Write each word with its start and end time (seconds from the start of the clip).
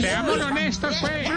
Seamos 0.00 0.40
honestos, 0.40 0.96
pues. 1.00 1.28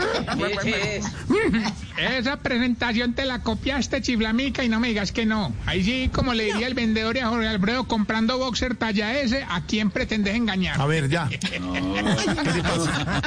Esa 1.98 2.38
presentación 2.38 3.13
te 3.13 3.26
la 3.26 3.40
copiaste, 3.40 4.02
chiflamica, 4.02 4.63
y 4.63 4.70
no 4.70 4.80
me 4.80 4.90
digas 4.90 5.12
que 5.12 5.26
no. 5.26 5.54
Ahí 5.66 5.84
sí, 5.84 6.09
como 6.12 6.34
le 6.34 6.46
diría 6.46 6.68
el 6.68 6.73
vendedor 6.73 7.16
y 7.18 7.20
a 7.20 7.27
Jorge 7.27 7.48
Alfredo, 7.48 7.88
comprando 7.88 8.38
boxer 8.38 8.76
talla 8.76 9.20
S, 9.20 9.46
¿a 9.48 9.62
quién 9.66 9.91
pretendes 9.91 10.35
engañar? 10.35 10.82
A 10.82 10.85
ver, 10.85 11.10
ya. 11.10 11.30
¿Qué 11.40 11.60
le 11.60 12.62
pasa? 12.63 13.20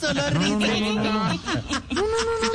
Solo 0.00 0.30
risa. 0.30 1.38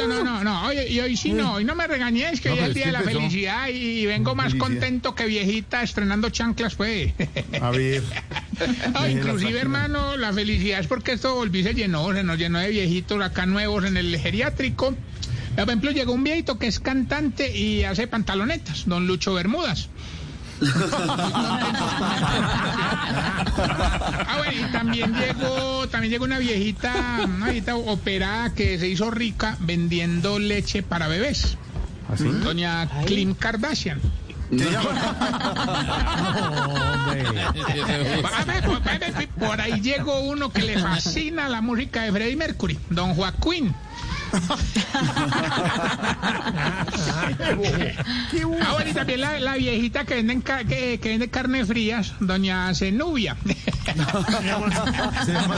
No, 0.07 0.23
no, 0.23 0.43
no, 0.43 0.65
hoy, 0.65 0.77
y 0.89 0.99
hoy 0.99 1.15
sí 1.17 1.31
no, 1.33 1.53
hoy 1.53 1.63
no 1.63 1.75
me 1.75 1.87
regañes, 1.87 2.41
que 2.41 2.49
No, 2.49 2.55
hoy 2.55 2.61
es 2.61 2.67
el 2.67 2.73
día 2.73 2.85
de 2.87 2.91
la 2.91 3.01
felicidad 3.01 3.67
y 3.69 4.05
vengo 4.05 4.35
más 4.35 4.53
Felicidad. 4.53 4.69
Que 5.11 5.25
viejita 5.25 5.83
estrenando 5.83 6.29
chanclas, 6.29 6.75
pues. 6.75 7.13
A 7.61 7.69
ver. 7.71 8.03
No, 8.93 9.09
inclusive, 9.09 9.59
hermano, 9.59 10.15
la 10.15 10.31
felicidad 10.31 10.79
es 10.79 10.87
porque 10.87 11.13
esto 11.13 11.35
volví 11.35 11.63
se 11.63 11.73
llenó, 11.73 12.13
se 12.13 12.23
nos 12.23 12.37
llenó 12.37 12.59
de 12.59 12.69
viejitos 12.69 13.21
acá 13.21 13.45
nuevos 13.45 13.83
en 13.83 13.97
el 13.97 14.17
geriátrico. 14.17 14.95
Por 15.55 15.63
ejemplo, 15.63 15.91
llegó 15.91 16.13
un 16.13 16.23
viejito 16.23 16.57
que 16.57 16.67
es 16.67 16.79
cantante 16.79 17.55
y 17.55 17.83
hace 17.83 18.07
pantalonetas, 18.07 18.83
don 18.85 19.07
Lucho 19.07 19.33
Bermudas. 19.33 19.89
ah, 24.25 24.35
bueno, 24.37 24.67
y 24.67 24.71
también 24.71 25.13
llegó, 25.13 25.87
también 25.89 26.11
llegó 26.11 26.25
una 26.25 26.39
viejita, 26.39 27.21
una 27.25 27.47
viejita 27.47 27.75
operada 27.75 28.53
que 28.53 28.79
se 28.79 28.87
hizo 28.87 29.11
rica 29.11 29.57
vendiendo 29.59 30.39
leche 30.39 30.83
para 30.83 31.07
bebés. 31.07 31.57
¿Así? 32.11 32.25
Doña 32.25 32.87
Kim 33.05 33.33
Kardashian. 33.33 33.99
Por- 39.39 39.61
ahí 39.61 39.81
llegó 39.81 40.19
uno 40.21 40.51
que 40.51 40.61
le 40.61 40.79
fascina 40.79 41.49
la 41.49 41.61
música 41.61 42.03
de 42.03 42.11
Freddie 42.11 42.35
Mercury, 42.35 42.77
don 42.89 43.13
Joaquín. 43.15 43.73
Ah, 48.61 48.73
bueno, 48.73 48.89
y 48.89 48.93
también 48.93 49.21
la, 49.21 49.39
la 49.39 49.55
viejita 49.55 50.05
que 50.05 50.15
vende, 50.15 50.41
que, 50.67 50.99
que 50.99 51.09
vende 51.09 51.29
carne 51.29 51.65
frías, 51.65 52.13
doña 52.19 52.73
Zenubia. 52.73 53.35
Se 55.25 55.31
llama. 55.33 55.55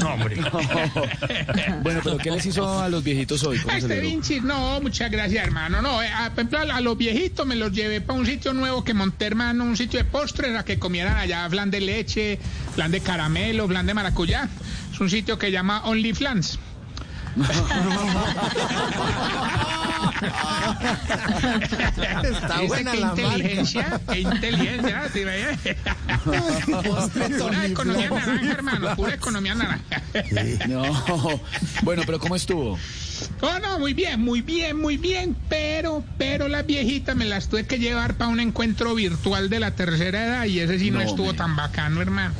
No, 0.00 0.14
hombre. 0.14 0.36
Bueno, 1.82 2.00
pero 2.02 2.18
¿qué 2.18 2.30
les 2.30 2.46
hizo 2.46 2.80
a 2.80 2.88
los 2.88 3.04
viejitos 3.04 3.42
hoy? 3.44 3.58
¿Cómo 3.58 3.76
Este? 3.76 4.00
Vinci, 4.00 4.40
no, 4.40 4.80
muchas 4.80 5.10
gracias, 5.10 5.44
hermano. 5.44 5.82
No, 5.82 6.02
eh, 6.02 6.08
a, 6.08 6.30
por 6.30 6.40
ejemplo, 6.40 6.58
a, 6.58 6.76
a 6.76 6.80
los 6.80 6.96
viejitos 6.96 7.46
me 7.46 7.56
los 7.56 7.72
llevé 7.72 8.00
para 8.00 8.18
un 8.18 8.26
sitio 8.26 8.52
nuevo 8.54 8.84
que 8.84 8.94
monté, 8.94 9.26
hermano, 9.26 9.64
un 9.64 9.76
sitio 9.76 9.98
de 9.98 10.04
postres, 10.04 10.56
a 10.56 10.64
que 10.64 10.78
comieran 10.78 11.16
allá 11.16 11.48
flan 11.50 11.70
de 11.70 11.80
leche, 11.80 12.38
flan 12.74 12.90
de 12.90 13.00
caramelo, 13.00 13.68
flan 13.68 13.86
de 13.86 13.94
maracuyá. 13.94 14.48
Es 14.92 15.00
un 15.00 15.10
sitio 15.10 15.38
que 15.38 15.50
llama 15.50 15.82
Only 15.84 16.14
Flans. 16.14 16.58
Está 22.30 22.60
¿Viste 22.60 22.66
buena 22.68 22.92
qué 22.92 23.00
la 23.00 23.06
marca. 23.06 23.22
inteligencia, 23.22 24.00
qué 24.10 24.20
inteligencia, 24.20 25.08
¿sí 25.12 25.24
ve? 25.24 25.76
Pura 27.38 27.66
economía 27.66 28.10
naranja, 28.10 28.52
hermano, 28.52 28.96
pura 28.96 29.14
economía 29.14 29.54
naranja. 29.54 30.02
No. 30.68 31.40
Bueno, 31.82 32.02
pero 32.06 32.18
¿cómo 32.18 32.36
estuvo? 32.36 32.78
Oh, 33.40 33.58
no, 33.60 33.78
muy 33.78 33.94
bien, 33.94 34.20
muy 34.20 34.40
bien, 34.42 34.80
muy 34.80 34.96
bien, 34.96 35.36
pero, 35.48 36.04
pero 36.18 36.48
las 36.48 36.66
viejitas 36.66 37.14
me 37.16 37.24
las 37.24 37.48
tuve 37.48 37.64
que 37.66 37.78
llevar 37.78 38.14
para 38.14 38.30
un 38.30 38.40
encuentro 38.40 38.94
virtual 38.94 39.48
de 39.50 39.60
la 39.60 39.70
tercera 39.72 40.24
edad 40.24 40.44
y 40.46 40.60
ese 40.60 40.78
sí 40.78 40.90
no, 40.90 40.98
No, 40.98 41.04
estuvo 41.04 41.28
hombre. 41.30 41.38
tan 41.38 41.56
bacano, 41.56 42.00
hermano. 42.02 42.34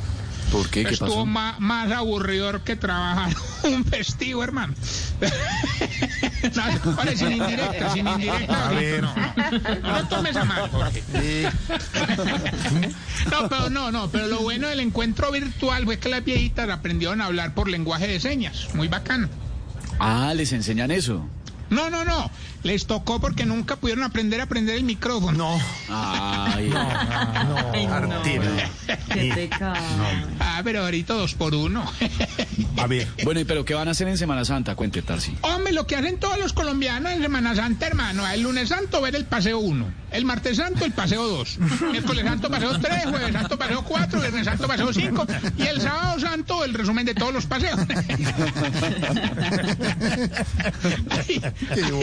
¿Por 0.51 0.69
qué? 0.69 0.83
¿Qué 0.83 0.93
Estuvo 0.93 1.09
pasó? 1.09 1.25
más, 1.25 1.59
más 1.59 1.91
aburridor 1.91 2.61
que 2.61 2.75
trabajar 2.75 3.35
un 3.63 3.83
festivo, 3.85 4.43
hermano. 4.43 4.73
no, 6.55 6.93
vale, 6.93 7.17
sin 7.17 7.31
indirecta, 7.33 7.93
sin 7.93 8.07
indirecta. 8.07 8.67
A 8.67 8.71
ver. 8.71 9.03
No, 9.03 9.13
no, 9.81 10.01
no 10.01 10.07
tomes 10.07 10.35
a 10.35 10.45
mal, 10.45 10.69
Jorge. 10.69 11.03
No, 13.31 13.49
pero 13.49 13.69
no, 13.69 13.91
no, 13.91 14.09
pero 14.09 14.27
lo 14.27 14.39
bueno 14.39 14.67
del 14.67 14.79
encuentro 14.79 15.31
virtual 15.31 15.85
fue 15.85 15.99
que 15.99 16.09
las 16.09 16.23
viejitas 16.23 16.69
aprendieron 16.69 17.21
a 17.21 17.25
hablar 17.25 17.53
por 17.53 17.69
lenguaje 17.69 18.07
de 18.07 18.19
señas. 18.19 18.67
Muy 18.73 18.87
bacano. 18.87 19.29
Ah, 19.99 20.33
les 20.35 20.51
enseñan 20.51 20.91
eso. 20.91 21.25
No, 21.69 21.89
no, 21.89 22.05
no. 22.05 22.29
Les 22.63 22.85
tocó 22.87 23.19
porque 23.19 23.45
nunca 23.45 23.75
pudieron 23.75 24.03
aprender 24.03 24.39
a 24.39 24.43
aprender 24.43 24.75
el 24.75 24.83
micrófono. 24.83 25.37
No. 25.37 25.59
Ay, 25.89 26.69
No. 26.69 27.93
Artera. 27.93 28.69
Ah, 30.39 30.61
pero 30.63 30.81
ahorita 30.83 31.13
dos 31.13 31.33
por 31.35 31.53
uno. 31.53 31.83
A 32.77 32.87
ver. 32.87 33.07
bueno, 33.23 33.39
¿y 33.39 33.45
pero 33.45 33.65
qué 33.65 33.73
van 33.73 33.87
a 33.87 33.91
hacer 33.91 34.07
en 34.07 34.17
Semana 34.17 34.45
Santa? 34.45 34.75
Cuente, 34.75 35.01
Tarsi. 35.01 35.35
Hombre, 35.41 35.73
lo 35.73 35.85
que 35.87 35.95
hacen 35.95 36.19
todos 36.19 36.37
los 36.39 36.53
colombianos 36.53 37.11
en 37.11 37.21
Semana 37.21 37.55
Santa, 37.55 37.87
hermano. 37.87 38.27
El 38.27 38.41
lunes 38.41 38.69
santo 38.69 39.01
ver 39.01 39.15
el 39.15 39.25
paseo 39.25 39.59
1. 39.59 40.05
El 40.11 40.25
martes 40.25 40.57
santo 40.57 40.85
el 40.85 40.93
paseo 40.93 41.27
2. 41.27 41.57
Miércoles 41.91 42.23
santo 42.25 42.49
paseo 42.49 42.79
3. 42.79 43.05
Jueves 43.05 43.33
santo 43.33 43.57
paseo 43.57 43.83
4. 43.83 44.21
Viernes 44.21 44.45
santo 44.45 44.67
paseo 44.67 44.93
5. 44.93 45.27
Y 45.57 45.63
el 45.63 45.81
sábado 45.81 46.19
santo 46.19 46.63
el 46.63 46.73
resumen 46.73 47.05
de 47.05 47.13
todos 47.13 47.33
los 47.33 47.45
paseos. 47.45 47.79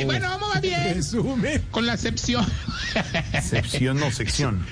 y 0.00 0.04
bueno, 0.04 0.28
vamos 0.28 0.48
más 0.54 0.60
bien. 0.60 0.94
Resume. 0.94 1.62
Con 1.70 1.86
la 1.86 1.94
excepción. 1.94 2.44
Sección, 3.42 3.98
no 3.98 4.10
sección. 4.10 4.64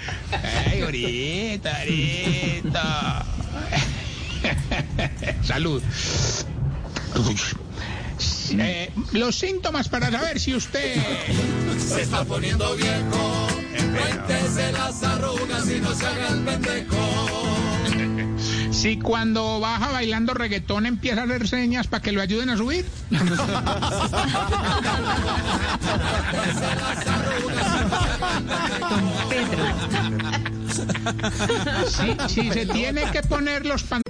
Ay, 0.67 0.83
ahorita, 0.83 1.79
ahorita. 1.79 2.60
Salud. 5.51 5.83
Eh, 8.53 8.93
los 9.11 9.35
síntomas 9.37 9.89
para 9.89 10.09
saber 10.09 10.39
si 10.39 10.55
usted... 10.55 10.95
Se 11.77 12.03
está 12.03 12.25
poniendo 12.25 12.77
viejo, 12.77 13.49
cuéntese 13.75 14.71
las 14.71 15.03
arrugas 15.03 15.69
y 15.69 15.81
no 15.81 15.93
se 15.93 16.07
haga 16.07 16.29
el 16.29 16.45
pendejo. 16.45 16.97
Si 18.71 19.01
cuando 19.01 19.59
baja 19.59 19.91
bailando 19.91 20.35
reggaetón 20.35 20.87
empieza 20.87 21.23
a 21.23 21.25
hacer 21.25 21.49
señas 21.49 21.89
para 21.89 22.01
que 22.01 22.13
lo 22.13 22.23
ayuden 22.23 22.51
a 22.51 22.57
subir. 22.57 22.87
Si, 31.89 32.17
si 32.29 32.53
se 32.53 32.67
tiene 32.67 33.11
que 33.11 33.23
poner 33.23 33.67
los 33.67 33.83
pantalones 33.83 34.10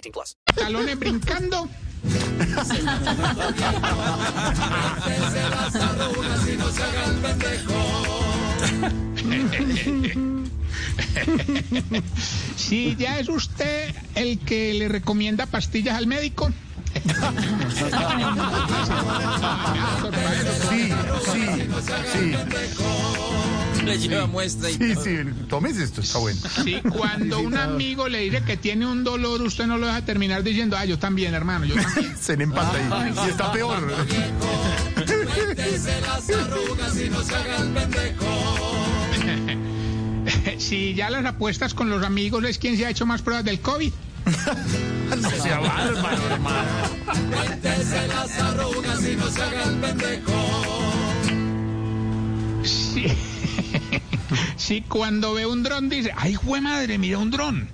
18 0.00 0.12
plus. 0.12 0.36
brincando. 0.98 1.68
Si 12.56 12.96
ya 12.96 13.18
es 13.18 13.28
usted 13.28 13.94
el 14.14 14.38
que 14.38 14.74
le 14.74 14.88
recomienda 14.88 15.46
pastillas 15.46 15.96
al 15.96 16.06
médico, 16.06 16.50
Sí, 20.70 20.92
sí, 21.32 21.44
sí. 22.12 23.29
Le 23.84 23.98
lleva 23.98 24.26
muestra 24.26 24.70
y 24.70 24.74
Sí, 24.74 24.94
sí, 24.94 25.16
tomes 25.48 25.76
esto, 25.78 26.00
está 26.00 26.18
bueno. 26.18 26.40
Sí, 26.64 26.80
cuando 26.90 27.40
un 27.40 27.56
amigo 27.56 28.08
le 28.08 28.18
dice 28.20 28.42
que 28.42 28.56
tiene 28.56 28.86
un 28.86 29.04
dolor, 29.04 29.40
usted 29.42 29.66
no 29.66 29.78
lo 29.78 29.86
deja 29.86 30.04
terminar 30.04 30.42
diciendo, 30.42 30.76
ah, 30.76 30.84
yo 30.84 30.98
también, 30.98 31.34
hermano, 31.34 31.64
yo 31.64 31.74
también. 31.74 32.16
Se 32.20 32.36
le 32.36 32.44
empata 32.44 32.72
ahí. 32.76 33.12
Y 33.26 33.30
está 33.30 33.52
peor. 33.52 33.80
cuéntese 34.94 36.00
las 36.02 36.30
arrugas 36.30 36.96
y 36.96 37.10
no 37.10 37.22
se 37.22 37.34
haga 37.34 37.56
el 37.58 37.68
pendejo. 37.70 38.26
Si 40.58 40.94
ya 40.94 41.10
las 41.10 41.24
apuestas 41.24 41.74
con 41.74 41.90
los 41.90 42.04
amigos 42.04 42.44
es 42.44 42.58
quien 42.58 42.76
se 42.76 42.86
ha 42.86 42.90
hecho 42.90 43.04
más 43.06 43.22
pruebas 43.22 43.44
del 43.44 43.60
COVID. 43.60 43.92
No 45.20 45.30
sea 45.30 45.58
bárbaro, 45.58 46.26
hermano. 46.30 46.68
Cuéntese 47.30 48.06
las 48.08 48.38
arrugas 48.38 49.04
y 49.04 49.16
no 49.16 49.28
se 49.28 49.42
haga 49.42 49.64
el 49.64 49.76
pendejo. 49.76 50.39
Sí. 52.64 53.06
Sí, 54.56 54.82
cuando 54.82 55.34
ve 55.34 55.44
un 55.46 55.64
dron 55.64 55.88
dice, 55.88 56.12
ay, 56.16 56.34
jue 56.34 56.60
madre, 56.60 56.98
mira 56.98 57.18
un 57.18 57.32
dron. 57.32 57.68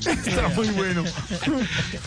Está 0.00 0.48
muy 0.56 0.68
bueno. 0.70 1.04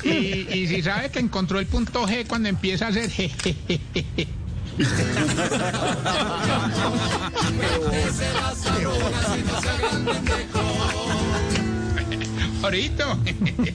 Y, 0.03 0.09
y 0.53 0.67
si 0.67 0.81
sabe 0.81 1.09
que 1.11 1.19
encontró 1.19 1.59
el 1.59 1.67
punto 1.67 2.05
G 2.07 2.25
cuando 2.27 2.49
empieza 2.49 2.87
a 2.87 2.89
hacer 2.89 3.09
jejejeje. 3.09 4.27
Ahorita, 12.65 13.17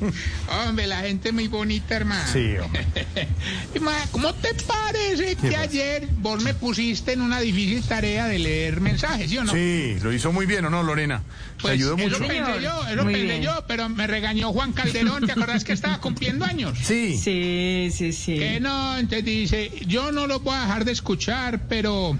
hombre, 0.66 0.86
la 0.88 1.00
gente 1.02 1.30
muy 1.30 1.46
bonita, 1.46 1.94
hermano. 1.94 2.24
Sí, 2.32 2.56
hombre. 2.58 2.84
¿Cómo 4.10 4.34
te 4.34 4.48
parece 4.54 5.36
que 5.36 5.56
ayer 5.56 6.08
vos 6.18 6.42
me 6.42 6.54
pusiste 6.54 7.12
en 7.12 7.20
una 7.20 7.40
difícil 7.40 7.82
tarea 7.84 8.26
de 8.26 8.38
leer 8.40 8.80
mensajes, 8.80 9.30
¿sí 9.30 9.38
o 9.38 9.44
no? 9.44 9.52
Sí, 9.52 9.96
lo 10.02 10.12
hizo 10.12 10.32
muy 10.32 10.46
bien, 10.46 10.64
¿o 10.64 10.70
no, 10.70 10.82
Lorena? 10.82 11.18
Te 11.20 11.62
Pues 11.62 11.74
ayudó 11.74 11.96
mucho. 11.96 12.16
Eso 12.16 12.26
pensé 12.26 12.62
yo, 12.62 12.86
eso 12.88 13.04
Muy 13.04 13.12
pensé 13.14 13.26
bien. 13.26 13.42
yo, 13.42 13.64
pero 13.68 13.88
me 13.88 14.06
regañó 14.06 14.52
Juan 14.52 14.72
Calderón, 14.72 15.24
¿te 15.24 15.32
acordás 15.32 15.62
que 15.64 15.72
estaba 15.72 16.00
cumpliendo 16.00 16.44
años? 16.44 16.76
Sí. 16.82 17.16
Sí, 17.16 17.90
sí, 17.96 18.12
sí. 18.12 18.38
Que 18.38 18.58
no, 18.60 18.98
entonces 18.98 19.24
dice, 19.24 19.70
yo 19.86 20.10
no 20.10 20.26
lo 20.26 20.40
voy 20.40 20.54
a 20.56 20.62
dejar 20.62 20.84
de 20.84 20.92
escuchar, 20.92 21.60
pero 21.68 22.18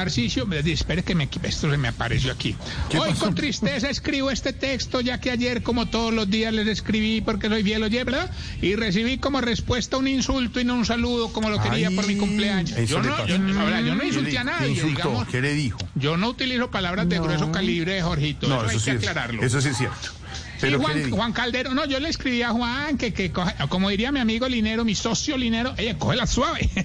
Tarcisio, 0.00 0.44
me 0.46 0.56
dice, 0.58 0.72
espere 0.74 1.02
que 1.02 1.14
me, 1.14 1.26
esto 1.42 1.70
se 1.70 1.78
me 1.78 1.88
apareció 1.88 2.30
aquí. 2.30 2.54
Hoy 2.98 3.14
con 3.14 3.34
tristeza 3.34 3.88
escribo 3.88 4.30
este 4.30 4.52
texto, 4.52 5.00
ya 5.00 5.18
que 5.22 5.30
ayer, 5.30 5.62
como 5.62 5.86
todos 5.86 6.12
los 6.12 6.28
días, 6.28 6.52
les 6.52 6.66
escribí 6.68 7.22
porque 7.22 7.48
soy 7.48 7.62
fiel 7.62 7.82
oye, 7.82 8.04
¿verdad? 8.04 8.30
Y 8.60 8.74
recibí 8.76 9.16
como 9.16 9.40
respuesta 9.40 9.96
un 9.96 10.06
insulto 10.06 10.60
y 10.60 10.64
no 10.64 10.74
un 10.74 10.84
saludo 10.84 11.32
como 11.32 11.48
lo 11.48 11.62
quería 11.62 11.90
por 11.92 12.06
mi 12.06 12.16
cumpleaños. 12.16 12.76
Yo 12.86 13.00
no, 13.00 13.26
yo, 13.26 13.36
ahora, 13.58 13.80
yo 13.80 13.94
no 13.94 14.00
¿Qué 14.02 14.08
insulté 14.08 14.32
le- 14.32 14.38
a 14.38 14.44
nadie, 14.44 14.68
insultó? 14.72 14.88
digamos. 15.08 15.28
¿Qué 15.28 15.40
le 15.40 15.54
dijo? 15.54 15.78
Yo 15.94 16.18
no 16.18 16.28
utilizo 16.28 16.70
palabras 16.70 17.08
de 17.08 17.16
No. 17.16 17.22
grueso 17.22 17.50
calibre, 17.50 18.02
Jorgito. 18.02 18.48
No, 18.48 18.56
eso, 18.66 18.68
hay 18.72 18.78
sí 18.78 18.84
que 18.84 18.90
es. 18.90 18.96
aclararlo. 18.98 19.42
Eso 19.42 19.62
sí 19.62 19.68
es 19.70 19.78
cierto. 19.78 20.10
Sí, 20.56 20.62
Pero 20.62 20.80
¿qué 20.80 20.94
le 20.94 21.00
Juan? 21.00 21.10
Juan 21.10 21.32
Calderón, 21.32 21.74
no, 21.76 21.84
yo 21.86 22.00
le 22.00 22.08
escribí 22.08 22.42
a 22.42 22.50
Juan 22.50 22.96
que, 22.98 23.12
que 23.12 23.32
coge- 23.32 23.54
como 23.68 23.88
diría 23.90 24.10
mi 24.12 24.20
amigo 24.20 24.48
Linero, 24.48 24.84
mi 24.84 24.94
socio 24.94 25.36
Linero, 25.36 25.74
oye, 25.78 25.96
cógela 25.98 26.26
suave. 26.26 26.68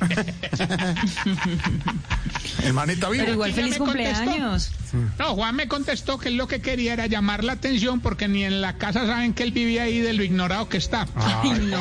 El 2.63 2.73
maneta 2.73 3.09
vivo. 3.09 3.21
Pero 3.23 3.33
igual 3.33 3.53
feliz 3.53 3.71
me 3.71 3.77
contestó. 3.85 4.31
No, 5.19 5.35
Juan 5.35 5.55
me 5.55 5.67
contestó 5.67 6.17
que 6.17 6.29
él 6.29 6.37
lo 6.37 6.47
que 6.47 6.61
quería 6.61 6.93
era 6.93 7.07
llamar 7.07 7.43
la 7.43 7.53
atención 7.53 7.99
porque 7.99 8.27
ni 8.27 8.43
en 8.43 8.61
la 8.61 8.77
casa 8.77 9.05
saben 9.05 9.33
que 9.33 9.43
él 9.43 9.51
vivía 9.51 9.83
ahí 9.83 9.99
de 9.99 10.13
lo 10.13 10.23
ignorado 10.23 10.67
que 10.69 10.77
está. 10.77 11.07
Ay, 11.15 11.51
no, 11.51 11.79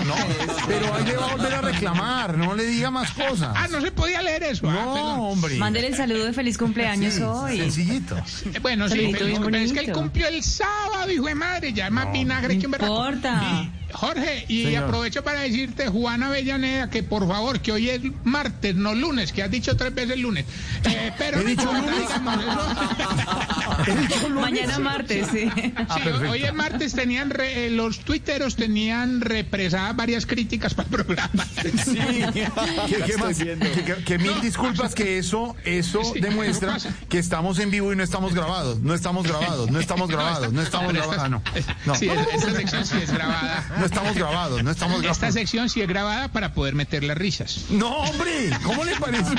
pero 0.66 0.94
ahí 0.94 1.04
le 1.04 1.16
va 1.16 1.26
a 1.26 1.36
volver 1.36 1.54
a 1.54 1.60
reclamar, 1.60 2.38
no 2.38 2.54
le 2.54 2.64
diga 2.66 2.90
más 2.90 3.10
cosas. 3.12 3.52
Ah, 3.54 3.68
no 3.70 3.80
se 3.80 3.90
podía 3.90 4.22
leer 4.22 4.42
eso. 4.44 4.68
Ah, 4.68 4.72
No, 4.84 5.28
hombre. 5.30 5.56
Mándele 5.56 5.88
el 5.88 5.96
saludo 5.96 6.24
de 6.26 6.32
feliz 6.32 6.56
cumpleaños 6.58 7.14
Sí, 7.14 7.22
hoy. 7.22 7.58
Sencillito. 7.58 8.16
Eh, 8.52 8.58
Bueno, 8.60 8.88
sí, 8.88 9.10
pero, 9.12 9.56
es 9.56 9.72
que 9.72 9.80
él 9.80 9.92
cumplió 9.92 10.28
el 10.28 10.42
sábado, 10.42 11.10
hijo 11.10 11.26
de 11.26 11.34
madre, 11.34 11.72
ya 11.72 11.86
es 11.86 11.92
más 11.92 12.12
vinagre 12.12 12.58
que 12.58 12.66
un 12.66 12.74
importa. 12.74 13.70
Jorge, 13.92 14.44
y 14.48 14.64
Señor. 14.64 14.84
aprovecho 14.84 15.22
para 15.24 15.40
decirte, 15.40 15.88
Juana 15.88 16.26
Avellaneda, 16.28 16.90
que 16.90 17.02
por 17.02 17.26
favor, 17.28 17.60
que 17.60 17.72
hoy 17.72 17.90
es 17.90 18.00
martes, 18.24 18.74
no 18.74 18.94
lunes, 18.94 19.32
que 19.32 19.42
has 19.42 19.50
dicho 19.50 19.76
tres 19.76 19.94
veces 19.94 20.18
lunes. 20.18 20.44
Eh, 20.84 21.12
pero 21.18 21.40
¿He 21.40 21.44
dicho 21.44 21.64
lunes? 21.72 21.94
digamos, 22.08 22.40
eso- 22.42 23.92
¿He 23.92 23.96
dicho 23.96 24.28
lunes? 24.28 24.40
Mañana 24.42 24.78
martes, 24.78 25.28
sí. 25.32 25.50
Ah, 25.88 25.98
Sí, 26.02 26.08
hoy 26.28 26.42
es 26.44 26.54
martes 26.54 26.92
tenían 26.94 27.30
re- 27.30 27.66
eh, 27.66 27.70
los 27.70 28.00
tuiteros 28.00 28.56
tenían 28.56 29.20
represadas 29.20 29.94
varias 29.96 30.26
críticas 30.26 30.74
para 30.74 30.88
el 30.88 30.94
programa. 30.94 31.46
¿Qué, 31.62 31.70
qué 33.06 33.16
más? 33.18 33.38
Que, 33.38 33.56
que- 33.84 34.04
que 34.04 34.18
mil 34.18 34.40
disculpas 34.40 34.94
que 34.94 35.18
eso, 35.18 35.56
eso 35.64 36.02
Sí, 36.14 36.20
demuestra 36.20 36.76
que 37.08 37.18
estamos 37.18 37.58
en 37.58 37.70
vivo 37.70 37.92
y 37.92 37.96
no 37.96 38.02
estamos 38.02 38.34
grabados. 38.34 38.80
No 38.80 38.94
estamos 38.94 39.26
grabados, 39.26 39.70
no 39.70 39.80
estamos 39.80 40.08
grabados, 40.10 40.52
no 40.52 40.62
estamos 40.62 40.92
grabados. 40.92 41.16
Ah, 41.22 41.28
no. 41.28 41.42
No. 41.86 41.94
Sí, 41.94 42.08
esta 42.08 42.52
sección 42.52 42.84
sí 42.86 42.96
es 43.02 43.12
grabada. 43.12 43.64
No 43.80 43.86
estamos 43.86 44.14
grabados, 44.14 44.62
no 44.62 44.70
estamos 44.70 44.96
Esta 44.98 45.08
grabados. 45.12 45.34
sección 45.34 45.68
sí 45.70 45.80
es 45.80 45.88
grabada 45.88 46.28
para 46.28 46.52
poder 46.52 46.74
meter 46.74 47.02
las 47.02 47.16
risas. 47.16 47.64
No, 47.70 47.88
hombre, 47.96 48.50
¿cómo 48.62 48.84
le 48.84 48.94
parece? 48.96 49.34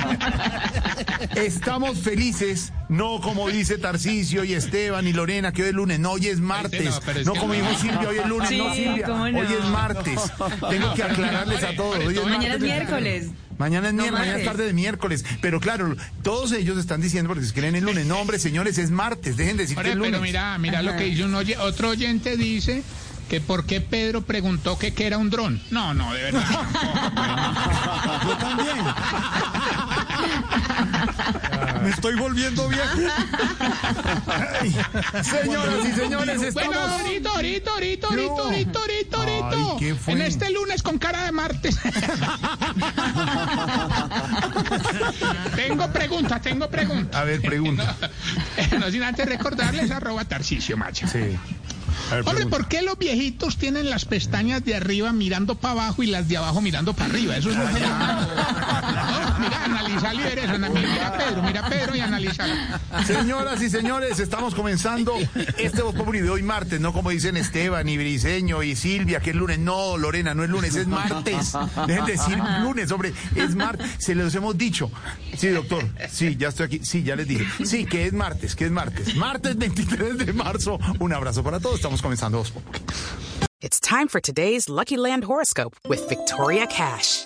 Estamos 1.35 1.99
felices, 1.99 2.73
no 2.89 3.21
como 3.21 3.49
dice 3.49 3.77
Tarcisio 3.77 4.43
y 4.43 4.53
Esteban 4.53 5.07
y 5.07 5.13
Lorena, 5.13 5.51
que 5.51 5.63
hoy 5.63 5.69
es 5.69 5.75
lunes, 5.75 5.99
no, 5.99 6.11
hoy 6.11 6.27
es 6.27 6.39
martes. 6.39 6.83
no, 7.25 7.33
que 7.33 7.39
como 7.39 7.53
no. 7.53 7.59
dijo 7.61 7.73
Silvia, 7.79 8.09
hoy 8.09 8.17
es 8.17 8.25
lunes, 8.27 8.49
Sí, 8.49 8.57
no 8.57 8.73
Silvia, 8.73 9.07
no. 9.07 9.21
hoy 9.23 9.47
es 9.59 9.65
martes. 9.69 10.19
Tengo 10.69 10.93
que 10.93 11.03
aclararles 11.03 11.63
a 11.63 11.75
todos. 11.75 11.99
Hoy 12.05 12.17
es 12.17 12.23
Mañana 12.25 12.55
es 12.55 12.59
miércoles. 12.61 13.27
Mañana 13.57 13.89
es, 13.89 13.93
No 13.93 14.03
mier- 14.05 14.11
mañana 14.11 14.37
es 14.39 14.45
tarde 14.45 14.65
de 14.65 14.73
miércoles. 14.73 15.23
Pero 15.39 15.59
claro, 15.59 15.95
todos 16.23 16.51
ellos 16.51 16.79
están 16.79 16.99
diciendo 16.99 17.27
porque 17.29 17.45
se 17.45 17.53
creen 17.53 17.75
el 17.75 17.83
lunes. 17.83 18.07
No, 18.07 18.17
hombre, 18.17 18.39
señores, 18.39 18.79
es 18.79 18.89
martes. 18.89 19.37
Dejen 19.37 19.55
de 19.57 19.63
decir 19.63 19.75
que 19.75 19.79
Ahora, 19.81 19.89
es 19.91 19.95
lunes. 19.97 20.11
pero 20.13 20.23
mira, 20.23 20.57
mira 20.57 20.81
lo 20.81 20.95
que 20.97 21.03
dice 21.03 21.23
un 21.25 21.35
oye, 21.35 21.55
otro 21.57 21.89
oyente 21.89 22.37
dice 22.37 22.81
que 23.31 23.39
por 23.39 23.65
qué 23.65 23.79
Pedro 23.79 24.23
preguntó 24.23 24.77
que 24.77 24.93
qué 24.93 25.07
era 25.07 25.17
un 25.17 25.29
dron. 25.29 25.61
No, 25.71 25.93
no, 25.93 26.11
de 26.11 26.23
verdad. 26.23 26.43
Yo 28.27 28.35
también. 28.35 28.75
Me 31.81 31.91
estoy 31.91 32.15
volviendo 32.15 32.67
viejo. 32.67 32.89
Señoras 35.23 35.87
y 35.87 35.93
señores, 35.93 36.53
Bueno, 36.53 36.71
estamos. 36.71 36.99
ahorita, 36.99 37.29
ahorita. 37.29 37.71
Ay, 38.11 38.67
¿qué 39.79 39.95
fue? 39.95 40.13
En 40.13 40.21
este 40.23 40.51
lunes 40.51 40.83
con 40.83 40.97
cara 40.97 41.23
de 41.23 41.31
martes. 41.31 41.79
tengo 45.55 45.89
preguntas, 45.93 46.41
tengo 46.41 46.69
preguntas. 46.69 47.15
A 47.15 47.23
ver, 47.23 47.39
pregunta. 47.39 47.95
No 48.77 48.91
sin 48.91 49.03
antes 49.03 49.25
recordarles 49.25 49.89
arroba 49.89 50.25
Tarcicio 50.25 50.75
Macho. 50.75 51.07
Sí. 51.07 51.37
Ver, 52.11 52.23
Hombre. 52.27 52.45
¿por 52.47 52.67
qué 52.67 52.81
los 52.81 52.97
viejitos 52.97 53.57
tienen 53.57 53.89
las 53.89 54.05
pestañas 54.05 54.63
de 54.63 54.75
arriba 54.75 55.13
mirando 55.13 55.55
para 55.55 55.73
abajo 55.73 56.03
y 56.03 56.07
las 56.07 56.27
de 56.27 56.37
abajo 56.37 56.61
mirando 56.61 56.93
para 56.93 57.09
arriba? 57.09 57.37
Eso 57.37 57.51
es 57.51 57.57
fenómeno. 60.01 60.69
No, 60.69 60.69
Mira, 60.73 61.07
a 61.07 61.17
Pedro, 61.17 61.43
mira 61.43 61.65
a 61.65 61.69
Pedro 61.69 61.95
y 61.95 61.99
analizalo. 62.01 62.53
Señoras 63.05 63.61
y 63.61 63.69
señores, 63.69 64.19
estamos 64.19 64.55
comenzando 64.55 65.15
este 65.57 65.81
Voz 65.81 65.95
Populi 65.95 66.19
de 66.19 66.29
hoy 66.29 66.43
martes, 66.43 66.79
no 66.79 66.93
como 66.93 67.09
dicen 67.09 67.37
Esteban 67.37 67.87
y 67.87 67.97
Briseño 67.97 68.63
y 68.63 68.75
Silvia, 68.75 69.19
que 69.19 69.31
es 69.31 69.35
lunes. 69.35 69.59
No, 69.59 69.97
Lorena, 69.97 70.33
no 70.33 70.43
es 70.43 70.49
lunes, 70.49 70.75
es 70.75 70.87
martes. 70.87 71.53
Dejen 71.87 72.05
de 72.05 72.11
decir 72.11 72.37
lunes, 72.61 72.91
hombre, 72.91 73.13
es 73.35 73.55
martes. 73.55 73.87
Se 73.99 74.15
los 74.15 74.33
hemos 74.35 74.57
dicho. 74.57 74.91
Sí, 75.37 75.49
doctor, 75.49 75.87
sí, 76.09 76.35
ya 76.37 76.49
estoy 76.49 76.65
aquí. 76.65 76.79
Sí, 76.83 77.03
ya 77.03 77.15
les 77.15 77.27
dije. 77.27 77.45
Sí, 77.65 77.85
que 77.85 78.05
es 78.05 78.13
martes, 78.13 78.55
que 78.55 78.65
es 78.65 78.71
martes. 78.71 79.15
Martes 79.15 79.57
23 79.57 80.17
de 80.17 80.33
marzo. 80.33 80.79
Un 80.99 81.13
abrazo 81.13 81.43
para 81.43 81.59
todos. 81.59 81.75
Estamos 81.75 82.01
comenzando 82.01 82.39
Voz 82.39 82.51
Populi. 82.51 82.79
It's 83.61 83.79
time 83.79 84.07
for 84.07 84.19
today's 84.19 84.69
Lucky 84.69 84.97
Land 84.97 85.23
horoscope 85.23 85.75
with 85.87 86.07
Victoria 86.09 86.65
Cash. 86.65 87.25